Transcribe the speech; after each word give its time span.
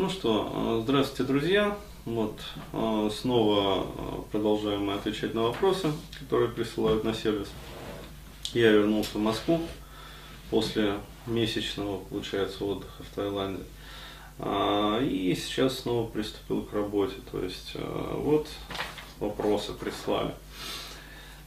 Ну 0.00 0.08
что, 0.08 0.48
э, 0.54 0.80
здравствуйте, 0.84 1.24
друзья. 1.24 1.76
Вот 2.04 2.38
э, 2.72 3.10
снова 3.12 3.82
э, 3.82 4.20
продолжаем 4.30 4.84
мы 4.84 4.92
отвечать 4.94 5.34
на 5.34 5.42
вопросы, 5.42 5.90
которые 6.20 6.50
присылают 6.50 7.02
на 7.02 7.12
сервис. 7.12 7.48
Я 8.54 8.70
вернулся 8.70 9.18
в 9.18 9.20
Москву 9.20 9.60
после 10.50 10.94
месячного, 11.26 11.98
получается, 11.98 12.64
отдыха 12.64 13.02
в 13.02 13.16
Таиланде. 13.16 13.64
А, 14.38 15.02
и 15.02 15.34
сейчас 15.34 15.80
снова 15.80 16.08
приступил 16.08 16.62
к 16.62 16.72
работе. 16.74 17.16
То 17.32 17.42
есть 17.42 17.74
вот 18.12 18.46
вопросы 19.18 19.72
прислали. 19.72 20.32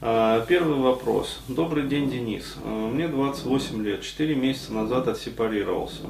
А, 0.01 0.45
первый 0.45 0.75
вопрос. 0.75 1.39
Добрый 1.47 1.87
день, 1.87 2.11
Денис. 2.11 2.57
Мне 2.65 3.07
28 3.07 3.81
лет. 3.81 4.01
4 4.01 4.35
месяца 4.35 4.73
назад 4.73 5.07
отсепарировался. 5.07 6.03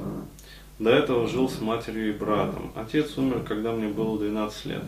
До 0.78 0.90
этого 0.90 1.28
жил 1.28 1.48
с 1.48 1.60
матерью 1.60 2.10
и 2.10 2.18
братом. 2.18 2.72
Отец 2.74 3.16
умер, 3.16 3.44
когда 3.46 3.72
мне 3.72 3.88
было 3.88 4.18
12 4.18 4.66
лет. 4.66 4.82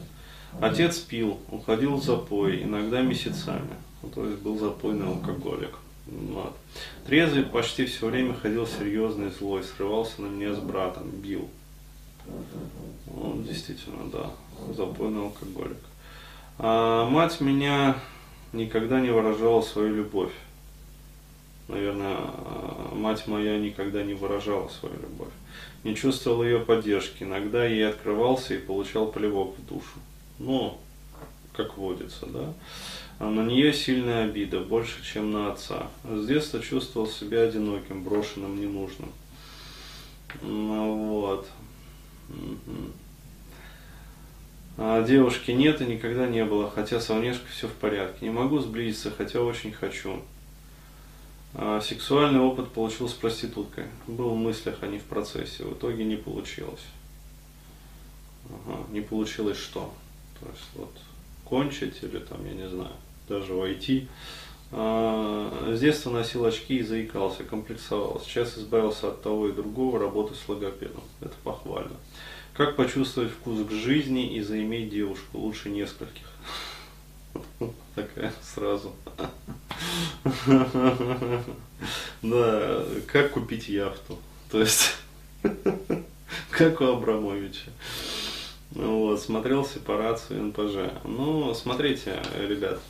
Отец 0.61 0.98
пил, 0.98 1.38
уходил 1.51 1.97
в 1.97 2.05
запой, 2.05 2.62
иногда 2.62 3.02
месяцами. 3.02 3.75
Ну, 4.02 4.09
то 4.11 4.27
есть 4.27 4.41
был 4.41 4.59
запойный 4.59 5.06
алкоголик. 5.06 5.77
Вот. 6.06 6.55
Трезвый 7.06 7.45
почти 7.45 7.87
все 7.87 8.09
время 8.09 8.34
ходил 8.34 8.66
серьезный, 8.66 9.30
злой, 9.30 9.62
срывался 9.65 10.23
на 10.23 10.27
меня 10.27 10.55
с 10.55 10.59
братом, 10.59 11.09
бил. 11.11 11.48
Он 13.20 13.42
действительно, 13.45 14.05
да, 14.12 14.30
запойный 14.75 15.23
алкоголик. 15.23 15.78
А 16.59 17.09
мать 17.09 17.41
меня 17.41 17.97
никогда 18.53 19.01
не 19.01 19.11
выражала 19.11 19.62
свою 19.62 19.95
любовь. 19.95 20.33
Наверное, 21.69 22.19
мать 22.93 23.27
моя 23.27 23.59
никогда 23.59 24.03
не 24.03 24.15
выражала 24.15 24.69
свою 24.69 24.97
любовь 24.97 25.33
не 25.85 25.95
чувствовал 25.95 26.43
ее 26.43 26.59
поддержки. 26.59 27.23
Иногда 27.23 27.65
ей 27.65 27.87
открывался 27.87 28.55
и 28.55 28.59
получал 28.59 29.12
плевок 29.12 29.56
в 29.56 29.67
душу. 29.67 30.01
Но, 30.39 30.81
как 31.53 31.77
водится, 31.77 32.27
да. 32.27 32.53
А 33.19 33.31
на 33.31 33.45
нее 33.45 33.73
сильная 33.73 34.25
обида, 34.25 34.61
больше, 34.61 35.05
чем 35.05 35.31
на 35.31 35.53
отца. 35.53 35.89
С 36.05 36.27
детства 36.27 36.61
чувствовал 36.61 37.06
себя 37.06 37.43
одиноким, 37.43 38.03
брошенным, 38.03 38.61
ненужным. 38.61 39.12
Ну, 40.43 41.21
вот. 41.21 41.49
А 44.77 45.05
девушки 45.06 45.53
нет 45.53 45.81
и 45.81 45.84
никогда 45.84 46.27
не 46.27 46.45
было, 46.45 46.69
хотя 46.69 46.99
со 46.99 47.15
внешкой 47.15 47.49
все 47.53 47.69
в 47.69 47.75
порядке. 47.75 48.25
Не 48.27 48.31
могу 48.31 48.59
сблизиться, 48.59 49.12
хотя 49.17 49.41
очень 49.41 49.71
хочу. 49.71 50.21
А, 51.56 51.80
сексуальный 51.80 52.41
опыт 52.41 52.70
получил 52.70 53.08
с 53.08 53.12
проституткой. 53.12 53.84
Был 54.06 54.30
в 54.30 54.36
мыслях, 54.36 54.78
а 54.80 54.86
не 54.86 54.98
в 54.98 55.05
процессе. 55.05 55.64
В 55.64 55.74
итоге 55.74 56.05
не 56.05 56.16
получилось. 56.16 56.84
Ага, 58.48 58.78
не 58.91 59.00
получилось 59.00 59.58
что? 59.58 59.92
То 60.41 60.47
есть 60.48 60.69
вот 60.75 60.91
кончить 61.44 62.02
или 62.02 62.19
там, 62.19 62.44
я 62.44 62.52
не 62.52 62.69
знаю, 62.69 62.92
даже 63.28 63.55
войти. 63.55 64.08
А, 64.72 65.72
с 65.72 65.80
детства 65.80 66.10
носил 66.10 66.44
очки 66.44 66.78
и 66.78 66.82
заикался, 66.82 67.44
комплексовал. 67.44 68.20
Сейчас 68.25 68.58
избавился 68.58 69.08
от 69.08 69.22
того 69.22 69.48
и 69.48 69.52
другого, 69.52 70.00
работы 70.00 70.34
с 70.34 70.48
логопедом. 70.48 71.05
Это 71.20 71.34
похвально. 71.44 71.97
Как 72.55 72.75
почувствовать 72.75 73.30
вкус 73.30 73.64
к 73.66 73.70
жизни 73.70 74.34
и 74.34 74.41
заиметь 74.41 74.91
девушку? 74.91 75.38
Лучше 75.38 75.70
нескольких. 75.70 76.28
Такая 77.94 78.32
сразу. 78.42 78.92
Да, 82.23 82.84
как 83.06 83.33
купить 83.33 83.69
яхту. 83.69 84.19
То 84.50 84.61
есть, 84.61 84.97
как 86.50 86.81
у 86.81 86.84
Абрамовича. 86.84 87.70
Вот, 88.70 89.20
смотрел 89.20 89.65
сепарацию 89.65 90.42
НПЖ. 90.45 90.92
Ну, 91.05 91.55
смотрите, 91.55 92.20
ребят. 92.39 92.81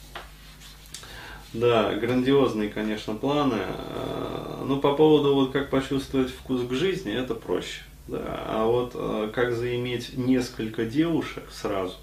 Да, 1.54 1.94
грандиозные, 1.94 2.68
конечно, 2.68 3.14
планы. 3.14 3.60
А, 3.60 4.64
ну, 4.66 4.80
по 4.80 4.94
поводу 4.94 5.34
вот 5.34 5.52
как 5.52 5.70
почувствовать 5.70 6.30
вкус 6.30 6.66
к 6.66 6.72
жизни, 6.72 7.12
это 7.12 7.34
проще. 7.34 7.82
Да. 8.08 8.44
А 8.48 8.66
вот 8.66 8.92
а, 8.94 9.30
как 9.30 9.54
заиметь 9.54 10.16
несколько 10.16 10.84
девушек 10.84 11.44
сразу, 11.52 11.94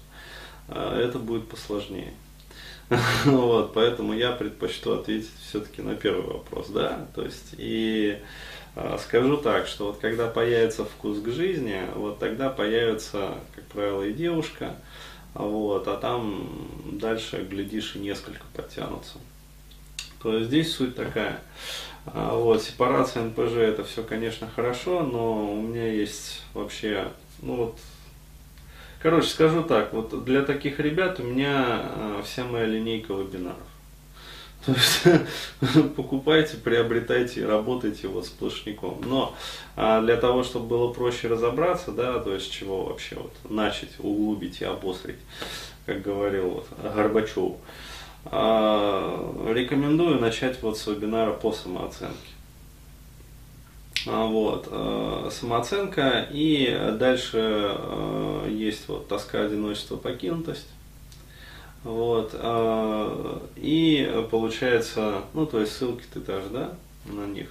а, 0.68 0.98
это 0.98 1.18
будет 1.18 1.48
посложнее. 1.48 2.14
Вот, 3.24 3.72
поэтому 3.74 4.12
я 4.12 4.32
предпочту 4.32 4.92
ответить 4.92 5.30
все-таки 5.48 5.82
на 5.82 5.94
первый 5.94 6.26
вопрос, 6.26 6.68
да, 6.68 7.06
то 7.14 7.22
есть 7.22 7.54
и 7.56 8.18
э, 8.74 8.98
скажу 9.02 9.36
так, 9.38 9.66
что 9.66 9.86
вот 9.86 9.98
когда 9.98 10.28
появится 10.28 10.84
вкус 10.84 11.20
к 11.20 11.28
жизни, 11.28 11.80
вот 11.94 12.18
тогда 12.18 12.50
появится, 12.50 13.34
как 13.54 13.64
правило, 13.66 14.02
и 14.02 14.12
девушка, 14.12 14.76
вот, 15.34 15.88
а 15.88 15.96
там 15.96 16.68
дальше, 16.92 17.46
глядишь, 17.48 17.96
и 17.96 18.00
несколько 18.00 18.44
подтянутся. 18.54 19.18
То 20.22 20.36
есть 20.36 20.48
здесь 20.48 20.72
суть 20.74 20.94
такая. 20.94 21.40
А, 22.06 22.36
вот, 22.36 22.62
сепарация 22.62 23.24
НПЖ 23.24 23.56
это 23.56 23.84
все, 23.84 24.02
конечно, 24.02 24.48
хорошо, 24.54 25.02
но 25.02 25.52
у 25.52 25.62
меня 25.62 25.86
есть 25.92 26.42
вообще, 26.52 27.08
ну 27.40 27.56
вот, 27.56 27.78
Короче, 29.02 29.26
скажу 29.26 29.64
так, 29.64 29.92
вот 29.92 30.24
для 30.24 30.42
таких 30.42 30.78
ребят 30.78 31.18
у 31.18 31.24
меня 31.24 31.82
э, 31.82 32.22
вся 32.24 32.44
моя 32.44 32.66
линейка 32.66 33.12
вебинаров. 33.12 33.58
То 34.64 34.72
есть 34.72 35.02
покупайте, 35.96 36.56
приобретайте 36.56 37.44
работайте 37.44 38.06
вот 38.06 38.26
сплошняком. 38.26 39.00
Но 39.04 39.34
а 39.74 40.00
для 40.00 40.16
того, 40.16 40.44
чтобы 40.44 40.66
было 40.66 40.92
проще 40.92 41.26
разобраться, 41.26 41.90
да, 41.90 42.20
то 42.20 42.32
есть 42.32 42.52
чего 42.52 42.84
вообще 42.84 43.16
вот 43.16 43.32
начать, 43.50 43.90
углубить 43.98 44.60
и 44.60 44.64
обосрить, 44.64 45.18
как 45.84 46.02
говорил 46.02 46.50
вот 46.50 46.68
Горбачев, 46.94 47.54
а, 48.26 49.52
рекомендую 49.52 50.20
начать 50.20 50.62
вот 50.62 50.78
с 50.78 50.86
вебинара 50.86 51.32
по 51.32 51.52
самооценке. 51.52 52.14
А, 54.06 54.26
вот, 54.26 54.66
э, 54.68 55.28
самооценка 55.30 56.26
и 56.32 56.94
дальше 56.98 57.76
э, 57.76 58.48
есть 58.50 58.88
вот 58.88 59.06
тоска, 59.06 59.44
одиночество, 59.44 59.96
покинутость. 59.96 60.66
Вот, 61.84 62.30
э, 62.32 63.38
и 63.56 64.26
получается, 64.30 65.22
ну 65.34 65.46
то 65.46 65.60
есть 65.60 65.76
ссылки 65.76 66.04
ты 66.12 66.20
даже, 66.20 66.48
да, 66.48 66.72
на 67.06 67.26
них. 67.26 67.48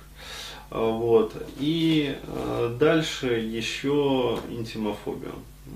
Вот, 0.70 1.34
и 1.60 2.16
дальше 2.80 3.28
еще 3.28 4.40
интимофобию. 4.50 5.34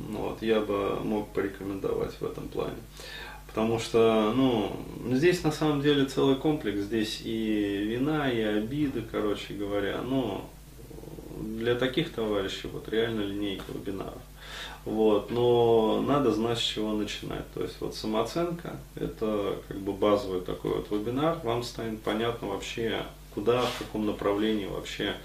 Вот, 0.09 0.41
я 0.41 0.61
бы 0.61 1.01
мог 1.03 1.27
порекомендовать 1.33 2.13
в 2.19 2.25
этом 2.25 2.47
плане. 2.47 2.77
Потому 3.47 3.79
что, 3.79 4.33
ну, 4.35 4.71
здесь 5.11 5.43
на 5.43 5.51
самом 5.51 5.81
деле 5.81 6.05
целый 6.05 6.37
комплекс, 6.37 6.79
здесь 6.79 7.21
и 7.25 7.85
вина, 7.89 8.29
и 8.29 8.39
обиды, 8.39 9.03
короче 9.09 9.53
говоря, 9.53 10.01
но 10.01 10.49
для 11.57 11.75
таких 11.75 12.11
товарищей 12.11 12.67
вот 12.67 12.89
реально 12.89 13.21
линейка 13.21 13.65
вебинаров. 13.73 14.21
Вот, 14.85 15.31
но 15.31 16.01
надо 16.01 16.31
знать, 16.31 16.59
с 16.59 16.61
чего 16.61 16.93
начинать. 16.93 17.51
То 17.53 17.63
есть 17.63 17.75
вот 17.79 17.95
самооценка– 17.95 18.77
это 18.95 19.57
как 19.67 19.77
бы 19.77 19.93
базовый 19.93 20.41
такой 20.41 20.75
вот 20.75 20.91
вебинар. 20.91 21.39
Вам 21.43 21.63
станет 21.63 22.01
понятно 22.01 22.49
вообще, 22.49 23.01
куда, 23.33 23.61
в 23.61 23.79
каком 23.79 24.05
направлении 24.05 24.67
вообще 24.67 25.15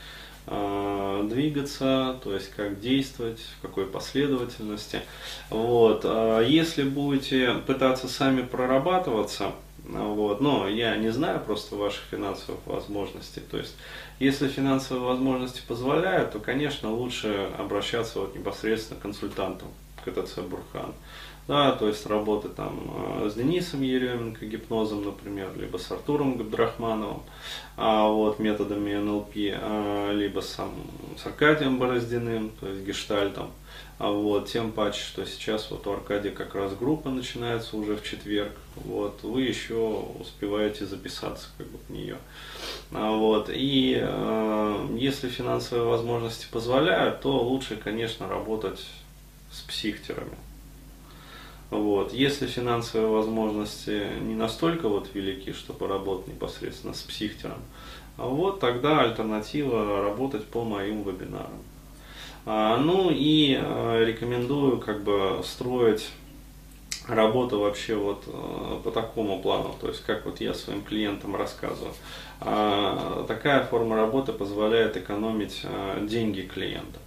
э, 0.47 1.27
двигаться, 1.31 2.19
то 2.25 2.35
есть 2.35 2.51
как 2.57 2.81
действовать, 2.81 3.41
в 3.59 3.63
какой 3.63 3.85
последовательности. 3.85 5.03
Вот. 5.51 6.03
А 6.05 6.41
если 6.41 6.83
будете 6.83 7.53
пытаться 7.67 8.09
сами 8.09 8.41
прорабатываться, 8.41 9.53
вот. 9.91 10.41
Но 10.41 10.69
я 10.69 10.97
не 10.97 11.11
знаю 11.11 11.41
просто 11.41 11.77
ваших 11.77 12.03
финансовых 12.11 12.61
возможностей. 12.67 13.41
То 13.41 13.59
есть, 13.59 13.75
если 14.19 14.49
финансовые 14.49 15.05
возможности 15.05 15.63
позволяют, 15.67 16.33
то, 16.33 16.39
конечно, 16.39 16.93
лучше 16.93 17.49
обращаться 17.59 18.21
вот 18.21 18.35
непосредственно 18.35 18.99
к 18.99 19.03
консультанту 19.03 19.67
КТЦ 20.05 20.39
Бурхан. 20.39 20.95
Да, 21.51 21.73
то 21.73 21.89
есть 21.89 22.07
работать 22.07 22.55
там 22.55 22.79
э, 23.25 23.29
с 23.29 23.35
Денисом 23.35 23.83
Еременко 23.83 24.47
гипнозом, 24.47 25.05
например, 25.05 25.51
либо 25.57 25.79
с 25.79 25.91
Артуром 25.91 26.37
Габдрахмановым, 26.37 27.23
а 27.77 28.07
вот 28.07 28.39
методами 28.39 28.95
НЛП, 28.95 29.33
а, 29.37 30.13
либо 30.13 30.43
с, 30.43 30.61
с 31.17 31.27
Аркадием 31.27 31.79
Бороздиным, 31.79 32.53
то 32.61 32.69
есть 32.69 32.87
гештальтом. 32.87 33.51
А 33.99 34.11
вот, 34.11 34.49
тем 34.49 34.71
паче, 34.71 35.03
что 35.03 35.27
сейчас 35.27 35.71
вот 35.71 35.87
у 35.87 35.93
Аркадия 35.93 36.31
как 36.31 36.55
раз 36.55 36.73
группа 36.75 37.11
начинается 37.11 37.77
уже 37.77 37.97
в 37.97 38.03
четверг. 38.03 38.53
Вот, 38.77 39.23
вы 39.25 39.43
еще 39.43 40.07
успеваете 40.21 40.87
записаться 40.87 41.49
как 41.59 41.67
бы 41.67 41.79
в 41.87 41.91
нее. 41.91 42.17
А 42.93 43.11
вот, 43.11 43.51
и 43.53 43.99
э, 44.01 44.87
если 44.97 45.29
финансовые 45.29 45.87
возможности 45.87 46.47
позволяют, 46.51 47.23
то 47.23 47.43
лучше, 47.43 47.77
конечно, 47.77 48.29
работать 48.29 48.81
с 49.51 49.61
психтерами. 49.63 50.37
Вот. 51.71 52.13
Если 52.13 52.47
финансовые 52.47 53.09
возможности 53.09 54.09
не 54.21 54.35
настолько 54.35 54.89
вот 54.89 55.11
велики, 55.15 55.53
чтобы 55.53 55.87
работать 55.87 56.29
непосредственно 56.29 56.95
с 56.95 57.03
психтером, 57.03 57.59
вот 58.17 58.61
тогда 58.61 59.03
альтернатива 59.03 60.03
работать 60.03 60.47
по 60.47 60.65
моим 60.65 61.03
вебинарам. 61.03 61.63
А, 62.47 62.77
ну 62.77 63.11
и 63.11 63.57
а, 63.61 64.05
рекомендую 64.05 64.79
как 64.79 65.03
бы 65.05 65.41
строить 65.45 66.11
работа 67.09 67.57
вообще 67.57 67.97
вот 67.97 68.25
э, 68.27 68.81
по 68.85 68.91
такому 68.91 69.41
плану, 69.41 69.75
то 69.81 69.89
есть 69.89 70.05
как 70.05 70.25
вот 70.27 70.41
я 70.41 70.55
своим 70.55 70.83
клиентам 70.83 71.35
рассказываю. 71.35 71.93
А, 72.41 73.25
такая 73.27 73.65
форма 73.65 73.97
работы 73.97 74.33
позволяет 74.33 74.97
экономить 74.97 75.61
э, 75.65 76.07
деньги 76.09 76.43
клиента. 76.43 77.01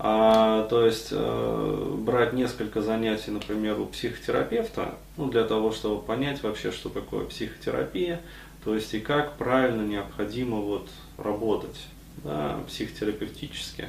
А, 0.00 0.66
то 0.68 0.86
есть 0.86 1.08
э, 1.10 1.94
брать 1.98 2.32
несколько 2.32 2.80
занятий, 2.82 3.32
например, 3.32 3.80
у 3.80 3.86
психотерапевта, 3.86 4.94
ну, 5.16 5.28
для 5.28 5.44
того, 5.44 5.72
чтобы 5.72 6.00
понять 6.00 6.42
вообще, 6.44 6.70
что 6.70 6.88
такое 6.88 7.24
психотерапия, 7.24 8.20
то 8.64 8.74
есть 8.74 8.94
и 8.94 9.00
как 9.00 9.36
правильно 9.36 9.82
необходимо 9.82 10.58
вот 10.58 10.88
работать 11.16 11.76
да, 12.22 12.58
психотерапевтически, 12.68 13.86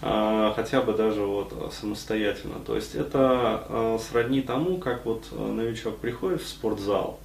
а, 0.00 0.52
хотя 0.54 0.80
бы 0.80 0.92
даже 0.92 1.22
вот 1.22 1.72
самостоятельно. 1.72 2.60
То 2.64 2.76
есть 2.76 2.94
это 2.94 3.18
а, 3.20 3.98
сродни 3.98 4.42
тому, 4.42 4.78
как 4.78 5.04
вот 5.04 5.26
новичок 5.32 5.98
приходит 5.98 6.40
в 6.40 6.46
спортзал, 6.46 7.18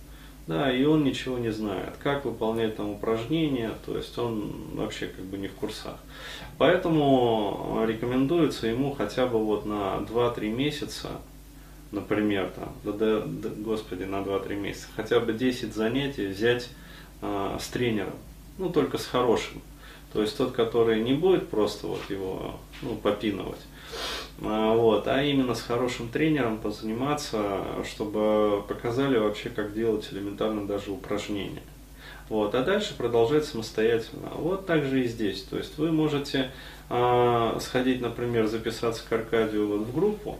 да, 0.47 0.73
и 0.75 0.83
он 0.83 1.03
ничего 1.03 1.37
не 1.37 1.51
знает, 1.51 1.95
как 2.01 2.25
выполнять 2.25 2.75
там 2.75 2.89
упражнения, 2.91 3.71
то 3.85 3.95
есть 3.95 4.17
он 4.17 4.51
вообще 4.73 5.07
как 5.07 5.23
бы 5.25 5.37
не 5.37 5.47
в 5.47 5.53
курсах. 5.53 5.95
Поэтому 6.57 7.83
рекомендуется 7.87 8.67
ему 8.67 8.93
хотя 8.93 9.25
бы 9.25 9.43
вот 9.43 9.65
на 9.65 9.97
2-3 10.09 10.49
месяца, 10.49 11.09
например, 11.91 12.51
там, 12.55 12.73
да, 12.83 12.91
да, 12.91 13.23
да, 13.25 13.49
господи, 13.57 14.03
на 14.03 14.17
2-3 14.17 14.55
месяца, 14.55 14.87
хотя 14.95 15.19
бы 15.19 15.31
10 15.31 15.73
занятий 15.73 16.27
взять 16.27 16.69
э, 17.21 17.57
с 17.59 17.67
тренером, 17.69 18.15
ну 18.57 18.69
только 18.69 18.97
с 18.97 19.05
хорошим. 19.05 19.61
То 20.11 20.21
есть 20.21 20.37
тот, 20.37 20.51
который 20.51 21.01
не 21.01 21.13
будет 21.13 21.49
просто 21.49 21.87
вот 21.87 22.01
его 22.09 22.59
ну, 22.83 22.95
попинывать, 22.95 23.61
а, 23.61 24.22
вот, 24.39 25.07
а 25.07 25.23
именно 25.23 25.55
с 25.55 25.61
хорошим 25.61 26.09
тренером 26.09 26.57
позаниматься, 26.57 27.63
чтобы 27.85 28.63
показали 28.67 29.17
вообще, 29.17 29.49
как 29.49 29.73
делать 29.73 30.09
элементарно 30.11 30.67
даже 30.67 30.91
упражнения. 30.91 31.63
Вот, 32.29 32.55
а 32.55 32.63
дальше 32.63 32.95
продолжать 32.97 33.45
самостоятельно. 33.45 34.29
Вот 34.35 34.65
так 34.65 34.85
же 34.85 35.03
и 35.03 35.07
здесь. 35.07 35.43
То 35.43 35.57
есть 35.57 35.77
вы 35.77 35.91
можете 35.91 36.51
э, 36.89 37.57
сходить, 37.59 38.01
например, 38.01 38.47
записаться 38.47 39.03
к 39.07 39.11
Аркадию 39.11 39.67
вот 39.67 39.81
в 39.81 39.93
группу, 39.93 40.39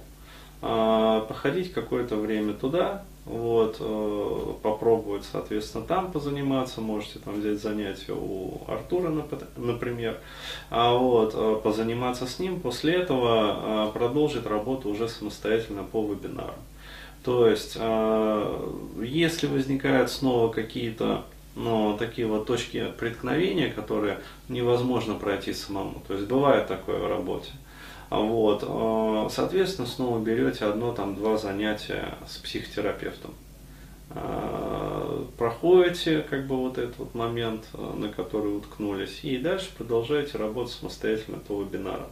э, 0.61 1.21
походить 1.27 1.73
какое-то 1.73 2.15
время 2.15 2.53
туда, 2.53 3.03
вот, 3.25 3.77
э, 3.79 4.53
попробовать, 4.61 5.23
соответственно, 5.31 5.85
там 5.85 6.11
позаниматься, 6.11 6.81
можете 6.81 7.19
там 7.19 7.39
взять 7.39 7.61
занятия 7.61 8.13
у 8.13 8.61
Артура, 8.67 9.13
например, 9.55 10.19
а 10.69 10.93
вот, 10.93 11.33
э, 11.33 11.59
позаниматься 11.63 12.27
с 12.27 12.39
ним, 12.39 12.59
после 12.59 12.95
этого 12.95 13.89
э, 13.89 13.91
продолжить 13.93 14.45
работу 14.45 14.89
уже 14.89 15.07
самостоятельно 15.07 15.83
по 15.83 16.05
вебинару. 16.05 16.55
То 17.23 17.47
есть, 17.47 17.77
если 19.01 19.47
возникают 19.47 20.11
снова 20.11 20.51
какие-то 20.51 21.23
ну, 21.55 21.95
такие 21.97 22.27
вот 22.27 22.45
точки 22.47 22.91
преткновения, 22.99 23.69
которые 23.69 24.19
невозможно 24.49 25.13
пройти 25.13 25.53
самому. 25.53 26.01
То 26.07 26.15
есть 26.15 26.27
бывает 26.27 26.67
такое 26.67 26.99
в 26.99 27.07
работе. 27.07 27.51
Вот. 28.09 28.63
Э, 28.67 29.29
соответственно, 29.31 29.87
снова 29.87 30.19
берете 30.19 30.65
одно, 30.65 30.93
там, 30.93 31.15
два 31.15 31.37
занятия 31.37 32.15
с 32.27 32.37
психотерапевтом. 32.37 33.33
Э, 34.11 35.25
проходите 35.37 36.21
как 36.21 36.45
бы 36.45 36.57
вот 36.57 36.77
этот 36.77 36.97
вот 36.97 37.15
момент, 37.15 37.65
э, 37.73 37.93
на 37.97 38.09
который 38.09 38.55
уткнулись, 38.55 39.21
и 39.23 39.37
дальше 39.37 39.69
продолжаете 39.75 40.37
работать 40.37 40.73
самостоятельно 40.73 41.39
по 41.39 41.61
вебинарам. 41.61 42.09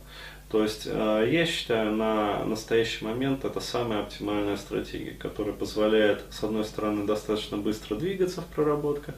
То 0.50 0.64
есть 0.64 0.86
я 0.86 1.46
считаю, 1.46 1.94
на 1.94 2.44
настоящий 2.44 3.06
момент 3.06 3.46
это 3.46 3.62
самая 3.62 4.02
оптимальная 4.02 4.58
стратегия, 4.58 5.12
которая 5.12 5.54
позволяет, 5.54 6.26
с 6.30 6.44
одной 6.44 6.66
стороны, 6.66 7.08
достаточно 7.08 7.56
быстро 7.56 7.96
двигаться 7.96 8.42
в 8.42 8.48
проработках, 8.48 9.16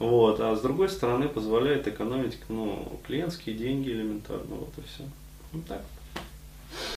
вот, 0.00 0.40
а 0.40 0.56
с 0.56 0.60
другой 0.62 0.88
стороны, 0.88 1.28
позволяет 1.28 1.86
экономить 1.86 2.38
ну, 2.48 3.00
клиентские 3.06 3.54
деньги 3.54 3.90
элементарно. 3.90 4.56
Вот 4.56 4.72
и 4.76 4.80
все. 4.80 5.04
Вот 5.52 5.64
так. 5.66 5.82